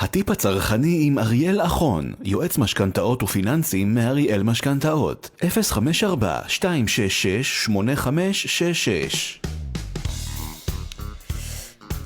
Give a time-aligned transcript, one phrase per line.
[0.00, 5.42] הטיפ הצרכני עם אריאל אחון, יועץ משכנתאות ופיננסים מאריאל משכנתאות, 054-266-8566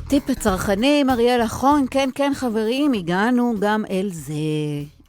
[0.09, 4.35] טיפ הצרכני עם אריאל אחון, כן, כן, חברים, הגענו גם אל זה.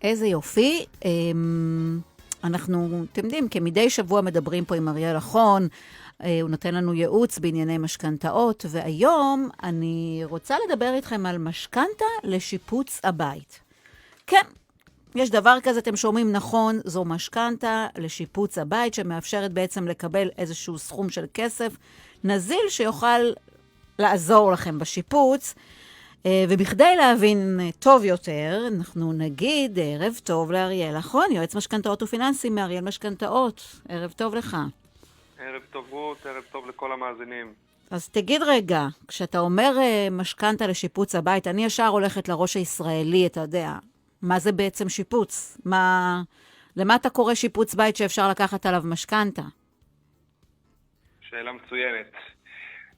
[0.02, 0.86] איזה יופי.
[1.06, 2.00] אמ,
[2.44, 5.68] אנחנו, אתם יודעים, כמדי שבוע מדברים פה עם אריאל אחון,
[6.24, 13.60] הוא נותן לנו ייעוץ בענייני משכנתאות, והיום אני רוצה לדבר איתכם על משכנתה לשיפוץ הבית.
[14.28, 14.44] כן,
[15.16, 21.10] יש דבר כזה, אתם שומעים נכון, זו משכנתה לשיפוץ הבית, שמאפשרת בעצם לקבל איזשהו סכום
[21.10, 21.78] של כסף
[22.24, 23.32] נזיל שיוכל
[24.00, 25.56] לעזור לכם בשיפוץ.
[26.26, 32.84] אה, ובכדי להבין טוב יותר, אנחנו נגיד ערב טוב לאריאל אחון, יועץ משכנתאות ופיננסים מאריאל
[32.84, 33.80] משכנתאות.
[33.90, 34.58] ערב טוב לך.
[35.40, 37.54] ערב טוב רות, ערב טוב לכל המאזינים.
[37.92, 43.40] אז תגיד רגע, כשאתה אומר uh, משכנתה לשיפוץ הבית, אני ישר הולכת לראש הישראלי, אתה
[43.40, 43.72] יודע,
[44.22, 45.58] מה זה בעצם שיפוץ?
[45.66, 46.22] מה...
[46.78, 49.42] למה אתה קורא שיפוץ בית שאפשר לקחת עליו משכנתה?
[51.22, 52.12] שאלה מצוינת.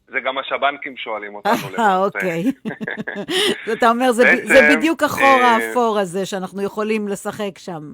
[0.08, 1.82] זה גם מה שהבנקים שואלים אותנו למעשה.
[1.82, 2.44] אה, אוקיי.
[3.74, 7.94] אתה אומר, זה, בעצם, זה בדיוק החור אה, האפור הזה שאנחנו יכולים לשחק שם.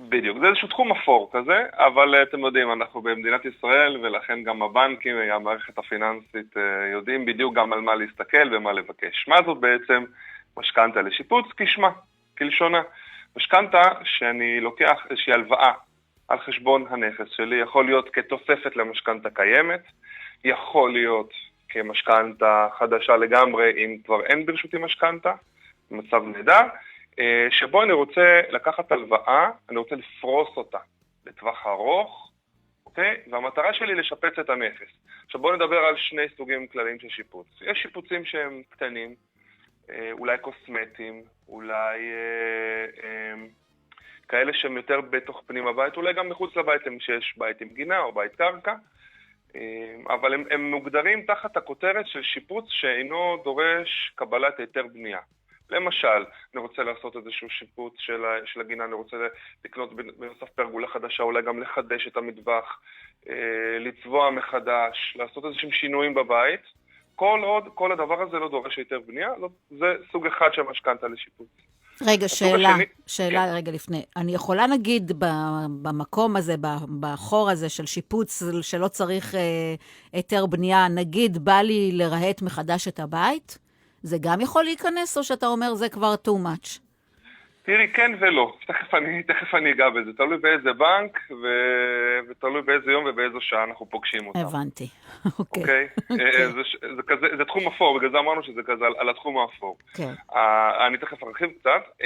[0.00, 4.62] בדיוק, זה איזשהו תחום אפור כזה, אבל אה, אתם יודעים, אנחנו במדינת ישראל, ולכן גם
[4.62, 9.28] הבנקים, המערכת הפיננסית, אה, יודעים בדיוק גם על מה להסתכל ומה לבקש.
[9.28, 10.04] מה זאת בעצם
[10.56, 11.46] משכנתה לשיפוץ?
[11.56, 11.90] כשמה,
[12.38, 12.82] כלשונה.
[13.36, 15.72] משכנתה שאני לוקח איזושהי הלוואה
[16.28, 19.82] על חשבון הנכס שלי, יכול להיות כתוספת למשכנתה קיימת,
[20.44, 21.30] יכול להיות
[21.68, 25.32] כמשכנתה חדשה לגמרי, אם כבר אין ברשותי משכנתה,
[25.90, 26.66] מצב נהדר, אה,
[27.50, 30.78] שבו אני רוצה לקחת הלוואה, אני רוצה לפרוס אותה
[31.26, 32.32] לטווח ארוך,
[32.86, 33.16] אוקיי?
[33.30, 34.88] והמטרה שלי לשפץ את הנכס.
[35.24, 37.46] עכשיו בואו נדבר על שני סוגים כלליים של שיפוץ.
[37.60, 39.14] יש שיפוצים שהם קטנים,
[39.90, 43.34] אה, אולי קוסמטיים, אולי אה, אה,
[44.28, 47.98] כאלה שהם יותר בתוך פנים הבית, אולי גם מחוץ לבית, אם שיש בית עם גינה
[47.98, 48.74] או בית קרקע,
[49.56, 55.20] אה, אבל הם, הם מוגדרים תחת הכותרת של שיפוץ שאינו דורש קבלת היתר בנייה.
[55.70, 59.16] למשל, אני רוצה לעשות איזשהו שיפוט של, של הגינה, אני רוצה
[59.64, 62.78] לקנות בנוסף פרגולה חדשה, אולי גם לחדש את המטבח,
[63.28, 66.60] אה, לצבוע מחדש, לעשות איזשהם שינויים בבית.
[67.14, 69.30] כל עוד, כל הדבר הזה לא דורש היתר בנייה,
[69.70, 71.46] זה סוג אחד של משכנתה לשיפוט.
[72.02, 73.54] רגע, שאלה, השני, שאלה כן.
[73.54, 74.04] רגע לפני.
[74.16, 75.12] אני יכולה נגיד
[75.82, 76.54] במקום הזה,
[77.00, 79.74] בחור הזה של שיפוץ שלא צריך אה,
[80.12, 83.58] היתר בנייה, נגיד בא לי לרהט מחדש את הבית?
[84.02, 86.86] זה גם יכול להיכנס, או שאתה אומר זה כבר too much?
[87.66, 88.56] תראי, כן ולא.
[88.66, 90.12] תכף אני, תכף אני אגע בזה.
[90.16, 91.46] תלוי באיזה בנק ו...
[92.28, 94.38] ותלוי באיזה יום ובאיזו שעה אנחנו פוגשים אותם.
[94.38, 94.88] הבנתי,
[95.38, 95.62] אוקיי.
[95.62, 95.88] אוקיי?
[96.10, 96.62] אה, זה,
[96.96, 99.78] זה, כזה, זה תחום אפור, בגלל זה אמרנו שזה כזה על, על התחום האפור.
[99.94, 100.12] כן.
[100.30, 100.36] Uh,
[100.86, 101.82] אני תכף ארחיב קצת.
[102.00, 102.04] Uh,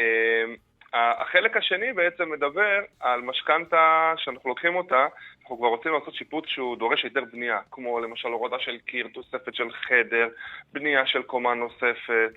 [0.93, 5.07] החלק השני בעצם מדבר על משכנתה שאנחנו לוקחים אותה,
[5.43, 9.55] אנחנו כבר רוצים לעשות שיפוט שהוא דורש היתר בנייה, כמו למשל הורדה של קיר, תוספת
[9.55, 10.29] של חדר,
[10.73, 12.33] בנייה של קומה נוספת,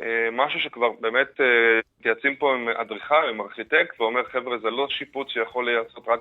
[0.00, 4.88] אה, משהו שכבר באמת אה, מתייעצים פה עם אדריכל, עם ארכיטקט, ואומר חבר'ה זה לא
[4.88, 6.20] שיפוט שיכול להיעשות רק,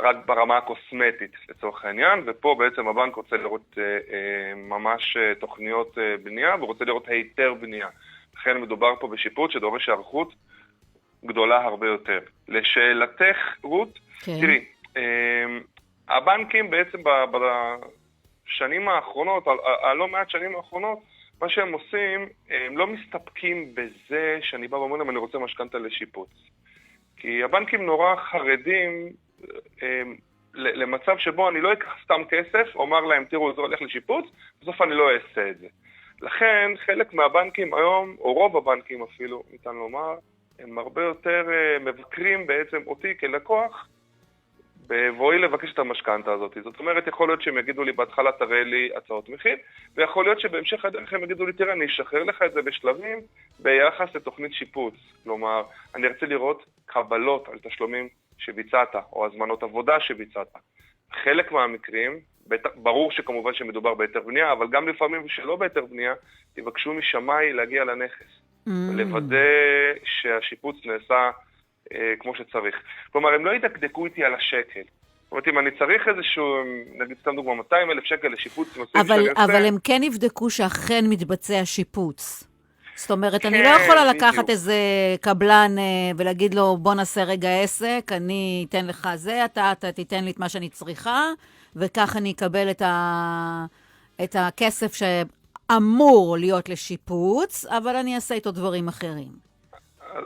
[0.00, 6.84] רק ברמה הקוסמטית לצורך העניין, ופה בעצם הבנק רוצה לראות אה, ממש תוכניות בנייה ורוצה
[6.84, 7.88] לראות היתר בנייה.
[8.36, 10.34] לכן מדובר פה בשיפוט שדורש היערכות
[11.24, 12.18] גדולה הרבה יותר.
[12.48, 14.32] לשאלתך, רות, כן.
[14.40, 14.64] תראי,
[14.96, 15.60] אמ,
[16.08, 16.98] הבנקים בעצם
[17.32, 19.44] בשנים האחרונות,
[19.82, 20.98] הלא מעט שנים האחרונות,
[21.40, 26.28] מה שהם עושים, הם לא מסתפקים בזה שאני בא ואומר להם אני רוצה משכנתה לשיפוץ.
[27.16, 29.12] כי הבנקים נורא חרדים
[29.82, 30.16] אמ,
[30.54, 34.26] למצב שבו אני לא אקח סתם כסף, אומר להם תראו זה הולך לשיפוץ,
[34.62, 35.66] בסוף אני לא אעשה את זה.
[36.20, 40.14] לכן חלק מהבנקים היום, או רוב הבנקים אפילו, ניתן לומר,
[40.58, 43.88] הם הרבה יותר uh, מבקרים בעצם אותי כלקוח
[44.86, 46.56] בבואי לבקש את המשכנתה הזאת.
[46.64, 49.56] זאת אומרת, יכול להיות שהם יגידו לי בהתחלה תראה לי הצעות מחיר,
[49.96, 53.18] ויכול להיות שבהמשך הדרך הם יגידו לי תראה, אני אשחרר לך את זה בשלבים
[53.58, 54.94] ביחס לתוכנית שיפוץ.
[55.24, 55.62] כלומר,
[55.94, 58.08] אני ארצה לראות קבלות על תשלומים
[58.38, 60.52] שביצעת, או הזמנות עבודה שביצעת.
[61.12, 62.20] חלק מהמקרים,
[62.74, 66.14] ברור שכמובן שמדובר בהיתר בנייה, אבל גם לפעמים שלא בהיתר בנייה,
[66.54, 68.43] תבקשו משמאי להגיע לנכס.
[68.68, 68.70] Mm.
[68.92, 69.36] לוודא
[70.04, 71.30] שהשיפוץ נעשה
[71.92, 72.76] אה, כמו שצריך.
[73.12, 74.80] כלומר, הם לא ידקדקו איתי על השקל.
[75.24, 76.64] זאת אומרת, אם אני צריך איזשהו,
[76.98, 82.44] נגיד סתם דוגמא, 200 אלף שקל לשיפוץ אבל, אבל הם כן יבדקו שאכן מתבצע שיפוץ.
[82.94, 84.50] זאת אומרת, כן, אני לא כן, יכולה לקחת בדיוק.
[84.50, 84.74] איזה
[85.20, 90.24] קבלן אה, ולהגיד לו, בוא נעשה רגע עסק, אני אתן לך זה, אתה, אתה תיתן
[90.24, 91.28] לי את מה שאני צריכה,
[91.76, 93.64] וכך אני אקבל את, ה,
[94.24, 95.02] את הכסף ש...
[95.72, 99.54] אמור להיות לשיפוץ, אבל אני אעשה איתו דברים אחרים.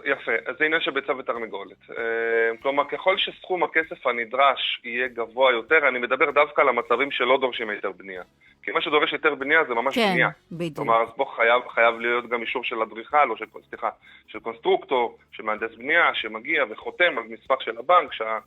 [0.04, 1.90] יפה, אז זה עניין של ביצה ותרנגולת.
[1.90, 7.38] אה, כלומר, ככל שסכום הכסף הנדרש יהיה גבוה יותר, אני מדבר דווקא על המצבים שלא
[7.40, 8.22] דורשים היתר בנייה.
[8.62, 10.30] כי מה שדורש היתר בנייה זה ממש כן, בנייה.
[10.30, 10.76] כן, בדיוק.
[10.76, 13.88] כלומר, אז פה חייב, חייב להיות גם אישור של אדריכל, או של, סליחה,
[14.26, 18.38] של קונסטרוקטור, של מהנדס בנייה, שמגיע וחותם על מספר של הבנק, שה,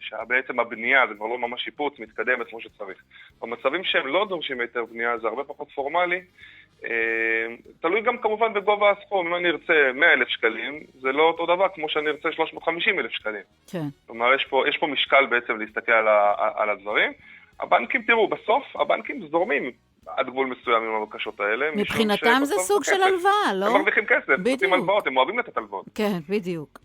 [0.00, 2.98] שבעצם הבנייה זה כבר לא ממש שיפוץ, מתקדמת כמו שצריך.
[3.42, 6.20] במצבים שהם לא דורשים היתר בנייה זה הרבה פחות פורמלי,
[6.84, 6.90] אה,
[7.80, 11.66] תלוי גם כמובן בגובה הסכום, אם אני ארצה 100 אלף שקלים, זה לא אותו דבר
[11.74, 13.42] כמו שאני ארצה 350 אלף שקלים.
[13.70, 13.86] כן.
[14.06, 17.12] כלומר, יש פה, יש פה משקל בעצם להסתכל על, ה, על הדברים.
[17.60, 19.70] הבנקים, תראו, בסוף הבנקים זורמים
[20.06, 21.70] עד גבול מסוים עם הבקשות האלה.
[21.76, 23.66] מבחינתם זה סוג של הלוואה, לא?
[23.66, 25.86] הם מרוויחים כסף, הם נותנים הלוואות, הם אוהבים לתת הלוואות.
[25.94, 26.78] כן, בדיוק.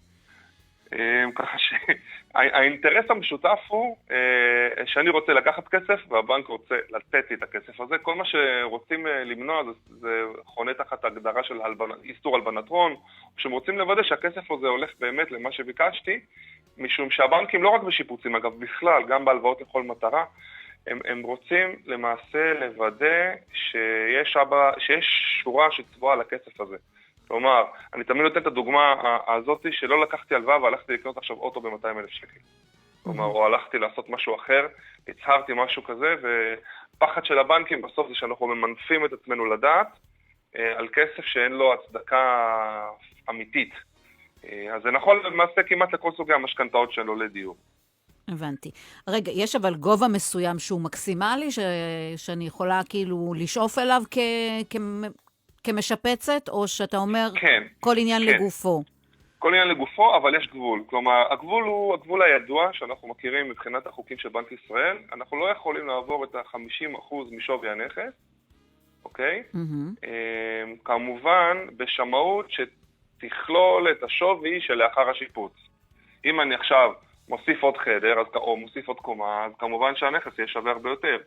[1.00, 7.44] אה, ככה שהאינטרס המשותף הוא אה, שאני רוצה לקחת כסף והבנק רוצה לתת לי את
[7.44, 7.98] הכסף הזה.
[7.98, 11.60] כל מה שרוצים אה, למנוע זה, זה חונה תחת הגדרה של
[12.04, 12.96] איסור הלבנת הון,
[13.38, 16.20] שהם רוצים לוודא שהכסף הזה הולך באמת למה שביקשתי,
[16.78, 20.26] משום שהבנקים לא רק בשיפוצים, אגב, בכלל, גם בהלוואות לכל מטרה,
[20.88, 25.06] הם, הם רוצים למעשה לוודא שיש, אבא, שיש
[25.44, 26.78] שורה שצבועה לכסף הזה.
[27.28, 28.96] כלומר, אני תמיד נותן את הדוגמה
[29.28, 32.40] הזאתי שלא לקחתי הלוואה והלכתי לקנות עכשיו אוטו ב-200 אלף שקל.
[33.04, 34.68] כלומר, או הלכתי לעשות משהו אחר,
[35.08, 39.88] הצהרתי משהו כזה, ופחד של הבנקים בסוף זה שאנחנו ממנפים את עצמנו לדעת
[40.58, 42.90] אה, על כסף שאין לו הצדקה
[43.30, 43.74] אמיתית.
[44.46, 47.56] אה, אז זה נכון למעשה כמעט לכל סוגי המשכנתאות שלו לדיור.
[48.28, 48.72] הבנתי.
[49.08, 51.60] רגע, יש אבל גובה מסוים שהוא מקסימלי, ש...
[52.16, 54.18] שאני יכולה כאילו לשאוף אליו כ...
[54.70, 54.76] כ...
[55.64, 58.28] כמשפצת, או שאתה אומר כן, כל עניין כן.
[58.28, 58.84] לגופו?
[59.40, 60.84] כל עניין לגופו, אבל יש גבול.
[60.86, 64.98] כלומר, הגבול הוא הגבול הידוע שאנחנו מכירים מבחינת החוקים של בנק ישראל.
[65.14, 68.14] אנחנו לא יכולים לעבור את ה-50% משווי הנכס,
[69.06, 69.44] אוקיי?
[69.56, 70.08] Mm-hmm.
[70.86, 75.54] כמובן, בשמאות שתכלול את השווי שלאחר השיפוץ.
[76.26, 76.92] אם אני עכשיו
[77.30, 81.18] מוסיף עוד חדר, אז, או מוסיף עוד קומה, אז כמובן שהנכס יהיה שווה הרבה יותר.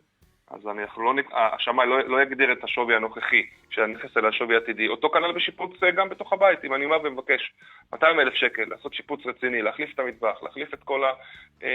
[0.51, 4.87] אז אנחנו לא, השמאי לא, לא יגדיר את השווי הנוכחי של הנכס אלא השווי העתידי.
[4.87, 6.65] אותו כנ"ל בשיפוץ אה, גם בתוך הבית.
[6.65, 7.53] אם אני בא ומבקש
[7.93, 11.07] 200 אלף שקל, לעשות שיפוץ רציני, להחליף את המטבח, להחליף את כל, ה,
[11.63, 11.69] אה,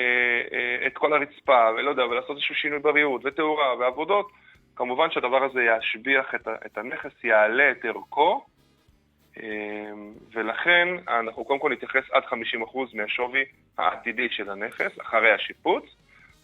[0.52, 4.30] אה, את כל הרצפה, ולא יודע, ולעשות איזשהו שינוי בריהוט ותאורה ועבודות,
[4.76, 8.44] כמובן שהדבר הזה ישביח את, את הנכס, יעלה את ערכו,
[10.32, 12.34] ולכן אנחנו קודם כל נתייחס עד 50%
[12.94, 13.44] מהשווי
[13.78, 15.84] העתידי של הנכס, אחרי השיפוץ.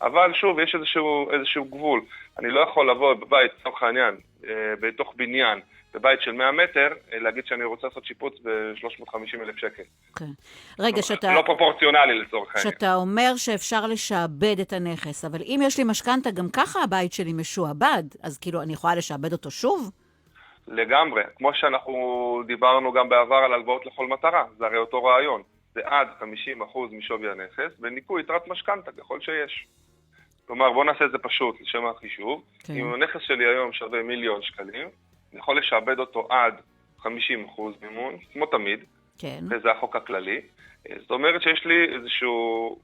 [0.03, 2.01] אבל שוב, יש איזשהו, איזשהו גבול.
[2.39, 4.17] אני לא יכול לבוא בבית, לצורך העניין,
[4.49, 4.51] אה,
[4.81, 5.61] בתוך בניין,
[5.95, 9.83] בבית של 100 מטר, אה, להגיד שאני רוצה לעשות שיפוץ ב-350 אלף שקל.
[10.17, 10.31] כן.
[10.79, 11.35] רגע, שאתה...
[11.35, 12.73] לא פרופורציונלי לצורך העניין.
[12.73, 17.33] שאתה אומר שאפשר לשעבד את הנכס, אבל אם יש לי משכנתה, גם ככה הבית שלי
[17.33, 19.91] משועבד, אז כאילו, אני יכולה לשעבד אותו שוב?
[20.69, 21.23] לגמרי.
[21.37, 25.43] כמו שאנחנו דיברנו גם בעבר על הלוואות לכל מטרה, זה הרי אותו רעיון.
[25.75, 26.25] זה עד 50%
[26.93, 29.67] משווי הנכס, בניכוי יתרת משכנתה ככל שיש.
[30.49, 32.43] כלומר, בואו נעשה את זה פשוט, לשם החישוב.
[32.59, 32.73] כן.
[32.73, 34.89] אם הנכס שלי היום שווה מיליון שקלים,
[35.33, 36.55] אני יכול לשעבד אותו עד
[37.01, 37.07] 50%
[37.83, 38.85] מימון, כמו תמיד,
[39.19, 39.39] כן.
[39.51, 40.41] וזה החוק הכללי.
[40.97, 42.79] זאת אומרת שיש לי איזשהו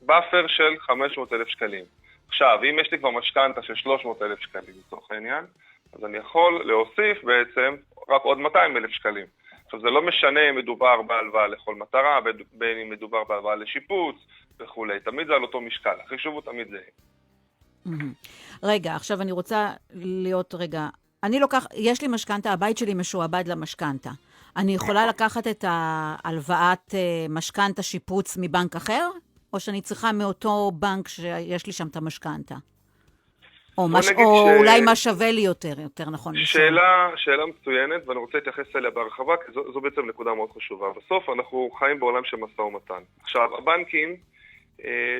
[0.00, 1.84] buffer של 500 אלף שקלים.
[2.28, 5.44] עכשיו, אם יש לי כבר משכנתה של 300 אלף שקלים לצורך העניין,
[5.92, 7.76] אז אני יכול להוסיף בעצם
[8.08, 9.26] רק עוד 200 אלף שקלים.
[9.64, 12.20] עכשיו, זה לא משנה אם מדובר בהלוואה לכל מטרה,
[12.52, 14.16] בין אם מדובר בהלוואה לשיפוץ
[14.60, 17.96] וכולי, תמיד זה על אותו משקל, החישוב הוא תמיד זהה.
[18.62, 20.88] רגע, עכשיו אני רוצה להיות רגע...
[21.22, 24.10] אני לוקח, יש לי משכנתה, הבית שלי משועבד למשכנתה.
[24.56, 29.10] אני יכולה לקחת את ההלוואת אה, משכנתה שיפוץ מבנק אחר?
[29.52, 32.54] או שאני צריכה מאותו בנק שיש לי שם את המשכנתה?
[33.78, 34.08] או, מש...
[34.08, 34.58] או ש...
[34.58, 36.34] אולי מה שווה לי יותר, יותר נכון.
[36.44, 40.86] שאלה, שאלה מצוינת, ואני רוצה להתייחס אליה בהרחבה, כי זו, זו בעצם נקודה מאוד חשובה.
[40.96, 43.02] בסוף אנחנו חיים בעולם של משא ומתן.
[43.22, 44.16] עכשיו, הבנקים,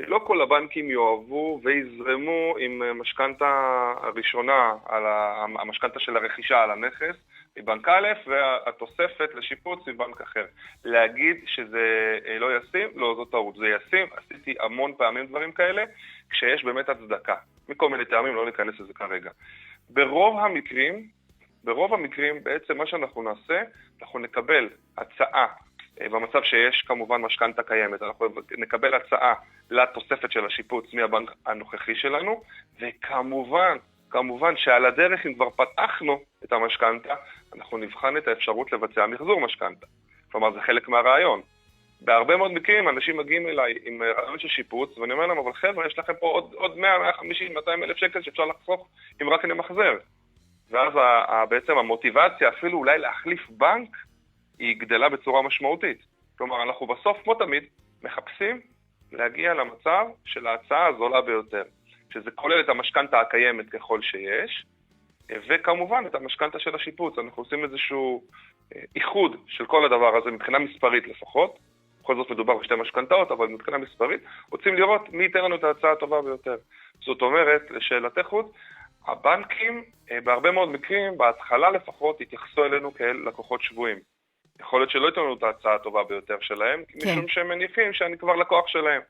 [0.06, 3.46] לא כל הבנקים יאהבו ויזרמו עם משכנתה
[4.02, 4.72] הראשונה,
[5.58, 7.16] המשכנתה של הרכישה על הנכס,
[7.56, 10.44] מבנק א', והתוספת לשיפוץ מבנק אחר.
[10.84, 13.56] להגיד שזה אה, לא ישים, לא, זו טעות.
[13.56, 15.84] זה ישים, עשיתי המון פעמים דברים כאלה,
[16.30, 17.34] כשיש באמת הצדקה.
[17.68, 19.30] מכל מיני טעמים, לא ניכנס לזה כרגע.
[19.90, 21.08] ברוב המקרים,
[21.64, 23.62] ברוב המקרים בעצם מה שאנחנו נעשה,
[24.02, 24.68] אנחנו נקבל
[24.98, 25.46] הצעה, אה,
[26.00, 28.26] במצב שיש כמובן משכנתה קיימת, אנחנו
[28.58, 29.34] נקבל הצעה
[29.70, 32.42] לתוספת של השיפוץ מהבנק הנוכחי שלנו,
[32.80, 33.76] וכמובן,
[34.10, 37.14] כמובן שעל הדרך, אם כבר פתחנו את המשכנתה,
[37.54, 39.86] אנחנו נבחן את האפשרות לבצע מחזור משכנתה.
[40.32, 41.40] כלומר, זה חלק מהרעיון.
[42.00, 45.86] בהרבה מאוד מקרים אנשים מגיעים אליי עם רעיון של שיפוץ, ואני אומר להם, אבל חבר'ה,
[45.86, 48.88] יש לכם פה עוד, עוד 100, 150, 200 אלף שקל שאפשר לחסוך
[49.22, 49.96] אם רק נמחזר.
[50.70, 50.92] ואז
[51.48, 53.88] בעצם המוטיבציה אפילו אולי להחליף בנק,
[54.62, 55.98] היא גדלה בצורה משמעותית.
[56.38, 57.64] כלומר, אנחנו בסוף, כמו תמיד,
[58.02, 58.60] מחפשים
[59.12, 61.62] להגיע למצב של ההצעה הזולה ביותר,
[62.12, 64.66] שזה כולל את המשכנתה הקיימת ככל שיש,
[65.48, 67.18] וכמובן את המשכנתה של השיפוץ.
[67.18, 68.22] אנחנו עושים איזשהו
[68.76, 71.58] אה, איחוד של כל הדבר הזה, מבחינה מספרית לפחות.
[72.00, 75.92] בכל זאת מדובר בשתי משכנתאות, אבל מבחינה מספרית, רוצים לראות מי ייתן לנו את ההצעה
[75.92, 76.56] הטובה ביותר.
[77.00, 78.52] זאת אומרת, לשאלתך רות,
[79.06, 83.98] הבנקים אה, בהרבה מאוד מקרים, בהתחלה לפחות, התייחסו אלינו כאל לקוחות שבויים.
[84.60, 87.10] יכול להיות שלא ייתנו לנו את ההצעה הטובה ביותר שלהם, כן.
[87.12, 89.00] משום שהם מניחים שאני כבר לקוח שלהם.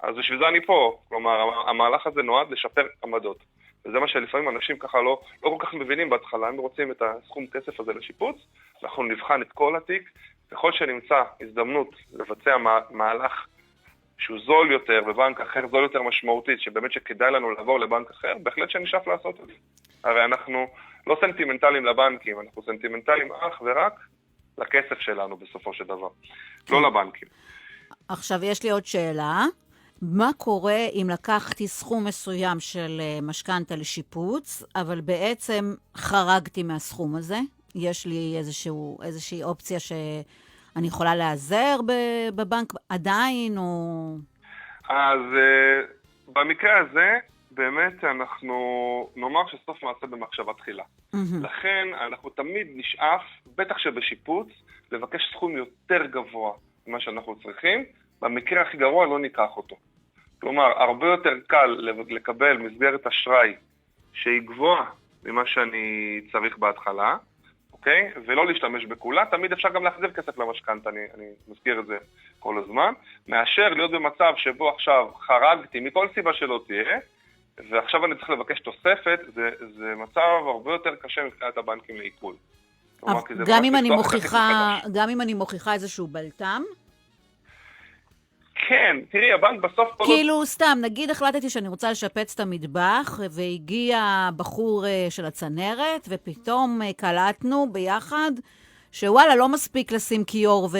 [0.00, 0.98] אז בשביל זה אני פה.
[1.08, 3.38] כלומר, המהלך הזה נועד לשפר עמדות.
[3.86, 7.46] וזה מה שלפעמים אנשים ככה לא, לא כל כך מבינים בהתחלה, הם רוצים את הסכום
[7.46, 8.36] כסף הזה לשיפוץ,
[8.82, 10.10] אנחנו נבחן את כל התיק,
[10.50, 12.56] ככל שנמצא הזדמנות לבצע
[12.90, 13.46] מהלך
[14.18, 18.70] שהוא זול יותר בבנק אחר, זול יותר משמעותית, שבאמת שכדאי לנו לעבור לבנק אחר, בהחלט
[18.70, 19.52] שנשאף לעשות את זה.
[20.04, 20.66] הרי אנחנו
[21.06, 23.92] לא סנטימנטליים לבנקים, אנחנו סנטימנטליים אך ורק
[24.58, 26.10] לכסף שלנו בסופו של דבר, לא
[26.66, 26.82] כן.
[26.82, 27.28] לבנקים.
[28.08, 29.44] עכשיו יש לי עוד שאלה.
[30.02, 37.38] מה קורה אם לקחתי סכום מסוים של אה, משכנתה לשיפוץ, אבל בעצם חרגתי מהסכום הזה?
[37.74, 41.76] יש לי איזשהו, איזושהי אופציה שאני יכולה להיעזר
[42.34, 44.16] בבנק עדיין, או...
[44.88, 47.18] אז uh, במקרה הזה,
[47.58, 48.56] באמת אנחנו
[49.16, 50.82] נאמר שסוף מעשה במחשבה תחילה.
[50.82, 51.42] Mm-hmm.
[51.42, 53.22] לכן אנחנו תמיד נשאף,
[53.56, 54.48] בטח שבשיפוץ,
[54.92, 56.52] לבקש סכום יותר גבוה
[56.86, 57.84] ממה שאנחנו צריכים.
[58.22, 59.76] במקרה הכי גרוע לא ניקח אותו.
[60.40, 61.76] כלומר, הרבה יותר קל
[62.08, 63.54] לקבל מסגרת אשראי
[64.12, 64.84] שהיא גבוהה
[65.24, 67.16] ממה שאני צריך בהתחלה,
[67.72, 68.12] אוקיי?
[68.26, 69.26] ולא להשתמש בכולה.
[69.30, 71.98] תמיד אפשר גם להחזיר כסף למשכנתה, אני, אני מזכיר את זה
[72.38, 72.92] כל הזמן,
[73.28, 76.98] מאשר להיות במצב שבו עכשיו חרגתי מכל סיבה שלא תהיה,
[77.70, 82.34] ועכשיו אני צריך לבקש תוספת, זה, זה מצב הרבה יותר קשה מבחינת הבנקים לעיכול.
[83.46, 86.62] גם אם, אני מוכיחה, גם אם אני מוכיחה איזשהו בלת"ם?
[88.68, 89.88] כן, תראי, הבנק בסוף...
[90.04, 96.82] כאילו, סתם, נגיד החלטתי שאני רוצה לשפץ את המטבח, והגיע בחור אה, של הצנרת, ופתאום
[96.82, 98.30] אה, קלטנו ביחד
[98.92, 100.78] שוואלה, לא מספיק לשים כיור ו...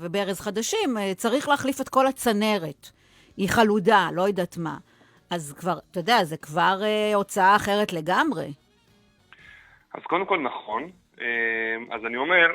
[0.00, 2.90] וברז חדשים, אה, צריך להחליף את כל הצנרת.
[3.36, 4.76] היא חלודה, לא יודעת מה.
[5.30, 8.46] אז כבר, אתה יודע, זה כבר אה, הוצאה אחרת לגמרי.
[9.94, 10.90] אז קודם כל נכון.
[11.20, 12.46] אה, אז אני אומר,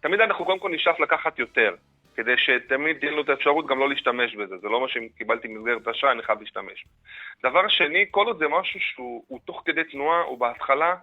[0.00, 1.74] תמיד אנחנו קודם כל נשאף לקחת יותר.
[2.16, 4.58] כדי שתמיד תהיה לנו את האפשרות גם לא להשתמש בזה.
[4.58, 6.84] זה לא מה שאם קיבלתי מסגרת אשראי, אני חייב להשתמש.
[7.42, 10.94] דבר שני, כל עוד זה משהו שהוא תוך כדי תנועה, הוא בהתחלה,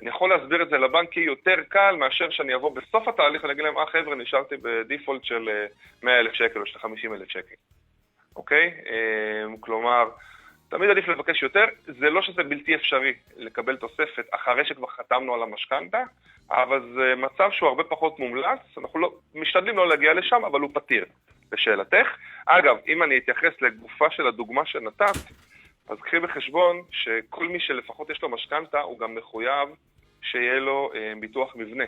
[0.00, 3.64] אני יכול להסביר את זה לבנק יותר קל מאשר שאני אבוא בסוף התהליך ואני אגיד
[3.64, 5.48] להם, אה חבר'ה, נשארתי בדיפולט של
[6.02, 7.54] 100,000 אה, שקל או של 50,000 שקל,
[8.36, 8.74] אוקיי?
[8.90, 10.08] אה, כלומר,
[10.76, 15.42] תמיד עדיף לבקש יותר, זה לא שזה בלתי אפשרי לקבל תוספת אחרי שכבר חתמנו על
[15.42, 16.02] המשכנתה,
[16.50, 20.70] אבל זה מצב שהוא הרבה פחות מומלץ, אנחנו לא, משתדלים לא להגיע לשם, אבל הוא
[20.74, 21.04] פתיר,
[21.52, 22.06] לשאלתך.
[22.46, 25.16] אגב, אם אני אתייחס לגופה של הדוגמה שנתת,
[25.88, 29.68] אז קחי בחשבון שכל מי שלפחות יש לו משכנתה, הוא גם מחויב
[30.22, 31.84] שיהיה לו אה, ביטוח מבנה.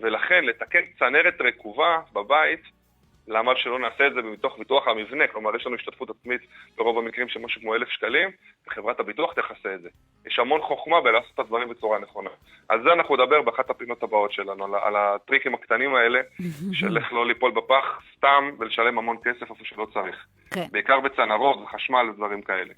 [0.00, 2.62] ולכן לתקן צנרת רקובה בבית,
[3.28, 5.26] למה שלא נעשה את זה מתוך ביטוח המבנה?
[5.26, 6.40] כלומר, יש לנו השתתפות עצמית
[6.76, 8.30] ברוב המקרים של משהו כמו אלף שקלים,
[8.66, 9.88] וחברת הביטוח תכסה את זה.
[10.26, 12.30] יש המון חוכמה בלעשות את הדברים בצורה נכונה.
[12.68, 16.20] על זה אנחנו נדבר באחת הפינות הבאות שלנו, על, על הטריקים הקטנים האלה,
[16.80, 20.26] של איך לא ליפול בפח סתם ולשלם המון כסף איפה שלא צריך.
[20.50, 20.66] כן.
[20.72, 22.74] בעיקר בצנרות וחשמל ודברים כאלה.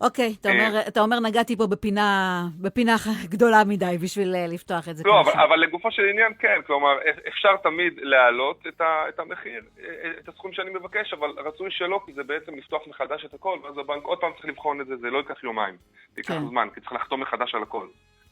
[0.00, 4.88] אוקיי, אתה אומר, אה, אתה אומר נגעתי פה בפינה, בפינה גדולה מדי בשביל אה, לפתוח
[4.88, 5.02] את זה.
[5.06, 9.62] לא, אבל, אבל לגופו של עניין כן, כלומר, אפשר תמיד להעלות את, ה, את המחיר,
[9.80, 13.58] אה, את הסכום שאני מבקש, אבל רצוי שלא, כי זה בעצם לפתוח מחדש את הכל,
[13.62, 15.76] ואז הבנק עוד פעם צריך לבחון את זה, זה לא ייקח יומיים,
[16.14, 16.46] זה ייקח כן.
[16.48, 17.86] זמן, כי צריך לחתום מחדש על הכל,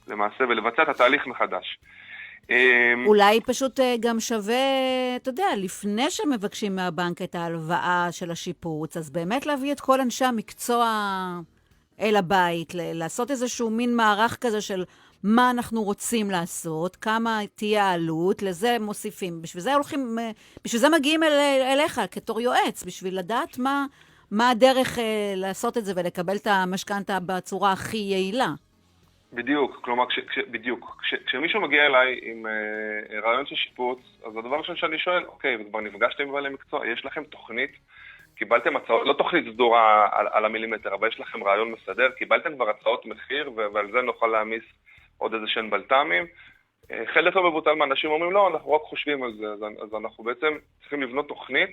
[0.09, 1.79] למעשה, ולבצע את התהליך מחדש.
[2.51, 4.55] אמ, אולי פשוט גם שווה,
[5.17, 10.25] אתה יודע, לפני שמבקשים מהבנק את ההלוואה של השיפוץ, אז באמת להביא את כל אנשי
[10.25, 10.87] המקצוע
[12.00, 14.85] אל הבית, לעשות איזשהו מין מערך כזה של
[15.25, 19.43] מה אנחנו רוצים לעשות, כמה תהיה העלות, לזה מוסיפים.
[19.43, 20.19] בשביל זה הולכים,
[20.64, 21.33] בשביל זה מגיעים אל,
[21.73, 23.87] אליך כתור יועץ, בשביל לדעת מה,
[24.31, 28.49] מה הדרך אה, לעשות את זה ולקבל את המשכנתה בצורה הכי יעילה.
[29.33, 30.97] בדיוק, כלומר, כש, כש, בדיוק.
[31.02, 35.57] כש, כשמישהו מגיע אליי עם אה, רעיון של שיפוץ, אז הדבר הראשון שאני שואל, אוקיי,
[35.57, 37.71] וכבר נפגשתם עם בעלי מקצוע, יש לכם תוכנית
[38.38, 42.71] קיבלתם הצעות, לא תוכנית סדורה על, על המילימטר, אבל יש לכם רעיון מסדר, קיבלתם כבר
[42.71, 44.62] הצעות מחיר, ועל זה נוכל להעמיס
[45.18, 46.26] עוד איזה שהם בלת"מים.
[46.90, 50.25] אה, חלק לא מבוטל מהאנשים אומרים, לא, אנחנו רק חושבים על זה, אז, אז אנחנו
[50.25, 51.71] בעצם צריכים לבנות תוכנית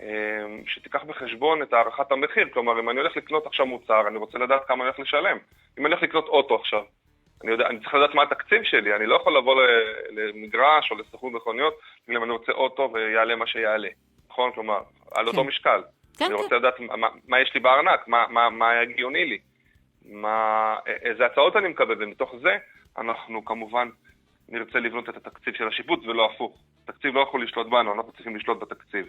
[0.00, 2.48] אה, שתיקח בחשבון את הערכת המחיר.
[2.52, 5.38] כלומר, אם אני הולך לקנות עכשיו מוצר, אני רוצה לדעת כמה אני הולך לשלם.
[5.78, 6.82] אם אני הולך לקנות אוטו עכשיו,
[7.44, 9.62] אני, יודע, אני צריך לדעת מה התקציב שלי, אני לא יכול לבוא
[10.10, 11.74] למגרש או לסוכנות מכוניות,
[12.08, 13.88] בגלל אני רוצה אוטו ויעלה מה שיעלה,
[14.30, 14.52] נכון?
[14.52, 14.80] כלומר,
[15.14, 15.48] על אותו כן.
[15.48, 15.82] משקל.
[16.18, 16.42] כן, אני כן.
[16.42, 19.38] רוצה לדעת מה, מה יש לי בארנק, מה, מה, מה הגיוני לי,
[20.04, 22.56] מה, איזה הצעות אני מקבל, ומתוך זה
[22.98, 23.88] אנחנו כמובן
[24.48, 26.58] נרצה לבנות את התקציב של השיפוץ ולא הפוך.
[26.84, 29.06] התקציב לא יכול לשלוט בנו, אנחנו צריכים לשלוט בתקציב.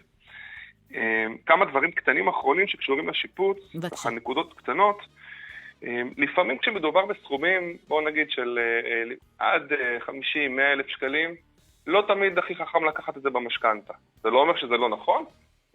[0.93, 3.57] אמ, כמה דברים קטנים אחרונים שקשורים לשיפוץ,
[3.91, 5.01] ככה נקודות קטנות.
[5.83, 8.91] אמ, לפעמים כשמדובר בסכומים, בואו נגיד של אה,
[9.41, 9.71] אה, עד
[10.07, 11.35] 50-100 אה, אלף שקלים,
[11.87, 13.93] לא תמיד הכי חכם לקחת את זה במשכנתה.
[14.23, 15.25] זה לא אומר שזה לא נכון,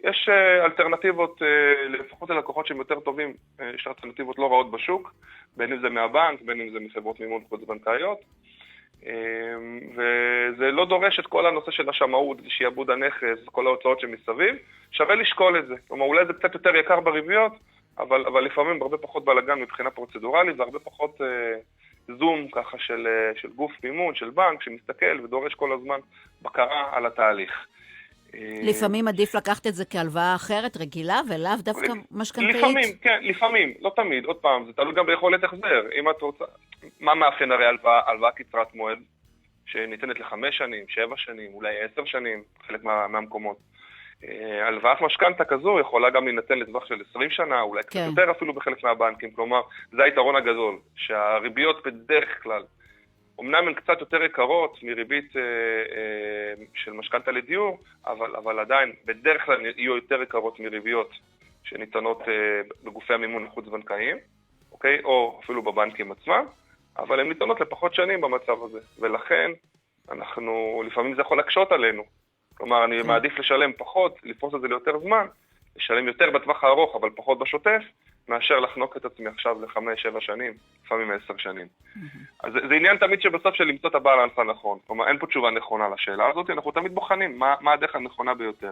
[0.03, 0.29] יש
[0.65, 1.41] אלטרנטיבות,
[1.89, 3.33] לפחות ללקוחות שהם יותר טובים,
[3.75, 5.13] יש אלטרנטיבות לא רעות בשוק,
[5.57, 8.17] בין אם זה מהבנק, בין אם זה מחברות מימון חוץ-בנקאיות.
[9.95, 14.55] וזה לא דורש את כל הנושא של השמאות ושעבוד הנכס, כל ההוצאות שמסביב,
[14.91, 15.75] שווה לשקול את זה.
[15.87, 17.51] כלומר, אולי זה קצת יותר יקר בריביות,
[17.97, 21.55] אבל, אבל לפעמים הרבה פחות בלאגן מבחינה פרוצדורלית והרבה פחות אה,
[22.17, 25.99] זום ככה של, אה, של גוף מימון, של בנק, שמסתכל ודורש כל הזמן
[26.41, 27.65] בקרה על התהליך.
[28.35, 32.55] אה, לפעמים עדיף לקחת את זה כהלוואה אחרת, רגילה, ולאו דווקא משכנתאית?
[32.55, 35.81] לפעמים, כן, לפעמים, לא תמיד, עוד פעם, זה תלוי גם ביכולת החזר.
[35.99, 36.45] אם את רוצה...
[36.99, 38.99] מה מאפיין הרי הלוואה, הלוואה קצרת מועד,
[39.65, 43.57] שניתנת לחמש שנים, שבע שנים, אולי עשר שנים, חלק מה, מהמקומות.
[44.23, 47.89] אה, הלוואת משכנתה כזו יכולה גם להינתן לטווח של 20 שנה, אולי כן.
[47.89, 49.31] קצת יותר אפילו בחלק מהבנקים.
[49.31, 49.61] כלומר,
[49.91, 52.63] זה היתרון הגדול, שהריביות בדרך כלל
[53.41, 59.45] אמנם הן קצת יותר יקרות מריבית אה, אה, של משכנתה לדיור, אבל, אבל עדיין בדרך
[59.45, 61.11] כלל יהיו יותר יקרות מריביות
[61.63, 64.17] שניתנות אה, בגופי המימון החוץ-בנקאיים,
[64.71, 65.03] אוקיי?
[65.03, 66.45] או אפילו בבנקים עצמם,
[66.97, 69.51] אבל הן ניתנות לפחות שנים במצב הזה, ולכן
[70.11, 72.03] אנחנו, לפעמים זה יכול להקשות עלינו.
[72.53, 73.07] כלומר, אני כן.
[73.07, 75.25] מעדיף לשלם פחות, לפרוס את זה ליותר זמן,
[75.75, 77.81] לשלם יותר בטווח הארוך, אבל פחות בשוטף,
[78.29, 80.53] מאשר לחנוק את עצמי עכשיו לחמש, שבע שנים,
[80.85, 81.67] לפעמים עשר שנים.
[82.43, 84.79] אז זה, זה עניין תמיד שבסוף של למצוא את הבאלנס הנכון.
[84.87, 88.71] כלומר, אין פה תשובה נכונה לשאלה הזאת, אנחנו תמיד בוחנים מה, מה הדרך הנכונה ביותר.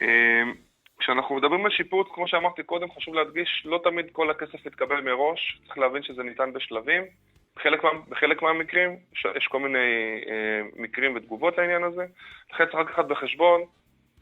[0.00, 0.54] אמ,
[0.98, 5.60] כשאנחנו מדברים על שיפוץ, כמו שאמרתי קודם, חשוב להדגיש, לא תמיד כל הכסף מתקבל מראש,
[5.66, 7.02] צריך להבין שזה ניתן בשלבים.
[7.56, 9.78] בחלק, מה, בחלק מהמקרים יש, יש כל מיני
[10.28, 12.06] אה, מקרים ותגובות לעניין הזה,
[12.52, 13.60] לכן צריך לקחת בחשבון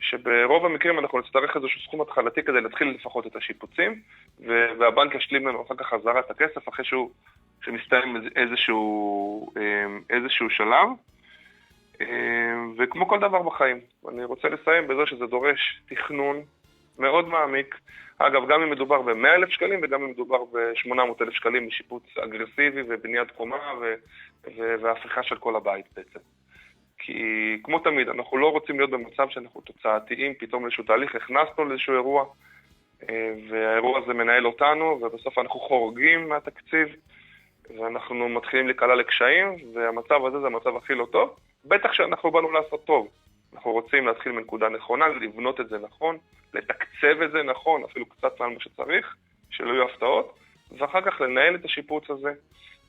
[0.00, 4.00] שברוב המקרים אנחנו נצטרך איזשהו סכום התחלתי כדי להתחיל לפחות את השיפוצים,
[4.78, 7.10] והבנק ישלים לנו אחר כך חזרה את הכסף אחרי שהוא,
[7.64, 10.88] שמסתיים איזשהו, אמ, איזשהו שלב.
[12.00, 16.42] אמ, וכמו כל דבר בחיים, אני רוצה לסיים בזה שזה דורש תכנון
[16.98, 17.74] מאוד מעמיק.
[18.18, 23.72] אגב, גם אם מדובר ב-100,000 שקלים וגם אם מדובר ב-800,000 שקלים לשיפוץ אגרסיבי ובניית קומה
[24.56, 26.18] והפיכה של כל הבית בעצם.
[26.98, 31.94] כי כמו תמיד, אנחנו לא רוצים להיות במצב שאנחנו תוצאתיים, פתאום לאיזשהו תהליך, הכנסנו לאיזשהו
[31.94, 32.24] אירוע,
[33.08, 36.88] אה, והאירוע הזה מנהל אותנו, ובסוף אנחנו חורגים מהתקציב,
[37.78, 41.36] ואנחנו מתחילים להיקלע לקשיים, והמצב הזה זה המצב הכי לא טוב.
[41.64, 43.08] בטח שאנחנו באנו לעשות טוב.
[43.54, 46.18] אנחנו רוצים להתחיל מנקודה נכונה, לבנות את זה נכון,
[46.54, 49.16] לתקצב את זה נכון, אפילו קצת מעל מה שצריך,
[49.50, 50.38] שלא יהיו הפתעות,
[50.78, 52.32] ואחר כך לנהל את השיפוץ הזה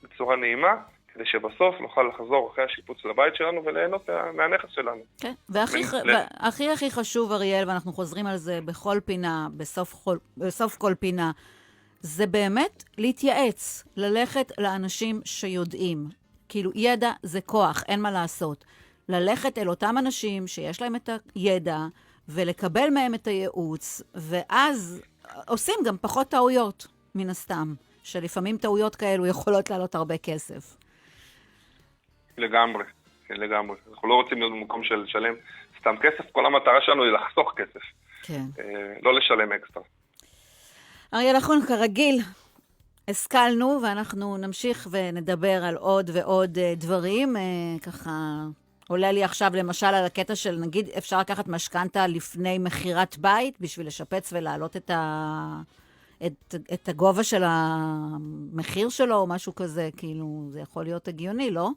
[0.03, 0.75] בצורה נעימה,
[1.19, 5.01] כדי שבסוף נוכל לחזור אחרי השיפוץ לבית שלנו וליהנות מהנכס שלנו.
[5.21, 5.93] כן, והכי ח...
[6.39, 11.31] הכי חשוב, אריאל, ואנחנו חוזרים על זה בכל פינה, בסוף כל, בסוף כל פינה,
[12.01, 16.09] זה באמת להתייעץ, ללכת לאנשים שיודעים.
[16.49, 18.65] כאילו, ידע זה כוח, אין מה לעשות.
[19.09, 21.79] ללכת אל אותם אנשים שיש להם את הידע,
[22.29, 25.01] ולקבל מהם את הייעוץ, ואז
[25.47, 27.73] עושים גם פחות טעויות, מן הסתם.
[28.03, 30.77] שלפעמים טעויות כאלו יכולות לעלות הרבה כסף.
[32.39, 32.83] לגמרי,
[33.27, 33.75] כן, לגמרי.
[33.91, 35.33] אנחנו לא רוצים להיות במקום של לשלם
[35.79, 37.81] סתם כסף, כל המטרה שלנו היא לחסוך כסף.
[38.23, 38.43] כן.
[38.59, 39.83] אה, לא לשלם אקסטרה.
[41.13, 42.21] אריה לחון, כרגיל,
[43.07, 47.37] השכלנו, ואנחנו נמשיך ונדבר על עוד ועוד אה, דברים.
[47.37, 47.41] אה,
[47.83, 48.11] ככה,
[48.87, 53.87] עולה לי עכשיו למשל על הקטע של, נגיד, אפשר לקחת משכנתה לפני מכירת בית בשביל
[53.87, 55.61] לשפץ ולהעלות את, ה...
[56.25, 61.69] את, את הגובה של המחיר שלו או משהו כזה, כאילו, זה יכול להיות הגיוני, לא?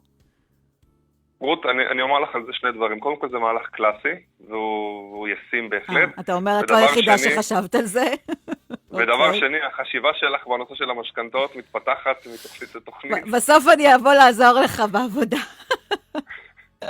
[1.43, 2.99] רות, אני, אני אומר לך על זה שני דברים.
[2.99, 4.15] קודם כל זה מהלך קלאסי,
[4.47, 6.09] והוא, ישים בהחלט.
[6.09, 8.03] 아, אה, אתה אומר, את לא היחידה שחשבת על זה.
[8.91, 9.25] ודבר okay.
[9.25, 9.39] אוקיי.
[9.39, 13.27] שני, החשיבה שלך בנושא של המשכנתאות מתפתחת מתוכנית לתוכנית.
[13.31, 15.37] בסוף אני אבוא לעזור לך בעבודה.
[16.83, 16.89] אה,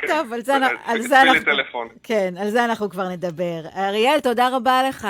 [0.00, 0.06] כן.
[0.06, 1.44] טוב, על זה, אנחנו...
[1.44, 1.88] טלפון.
[2.02, 3.60] כן, על זה אנחנו כבר נדבר.
[3.76, 5.08] אריאל, תודה רבה לך.